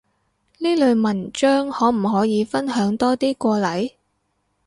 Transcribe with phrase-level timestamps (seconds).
[0.57, 3.91] 呢類文章可唔可以分享多啲過嚟？